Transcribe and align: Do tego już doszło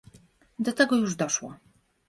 Do 0.59 0.73
tego 0.73 0.95
już 0.95 1.15
doszło 1.15 1.53